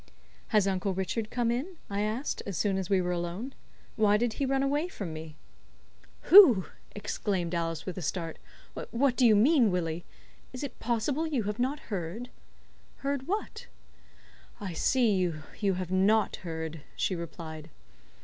"Has 0.47 0.65
Uncle 0.67 0.95
Richard 0.95 1.29
come 1.29 1.51
in?" 1.51 1.77
I 1.87 2.01
asked, 2.01 2.41
as 2.47 2.57
soon 2.57 2.79
as 2.79 2.89
we 2.89 3.01
were 3.01 3.11
alone. 3.11 3.53
"Why 3.95 4.17
did 4.17 4.33
he 4.41 4.47
run 4.47 4.63
away 4.63 4.87
from 4.87 5.13
me?" 5.13 5.35
"Who?" 6.21 6.65
exclaimed 6.95 7.53
Alice, 7.53 7.85
with 7.85 7.99
a 7.99 8.01
start; 8.01 8.39
"what 8.89 9.15
do 9.15 9.27
you 9.27 9.35
mean, 9.35 9.69
Willie? 9.69 10.03
Is 10.53 10.63
it 10.63 10.79
possible 10.79 11.27
you 11.27 11.43
have 11.43 11.59
not 11.59 11.79
heard?" 11.93 12.31
"Heard 13.05 13.27
what?" 13.27 13.67
"I 14.59 14.73
see 14.73 15.11
you 15.13 15.73
have 15.75 15.91
not 15.91 16.37
heard," 16.37 16.81
she 16.95 17.15
replied. 17.15 17.69